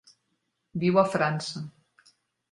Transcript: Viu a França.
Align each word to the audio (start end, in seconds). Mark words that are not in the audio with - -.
Viu 0.83 0.97
a 1.01 1.03
França. 1.15 1.61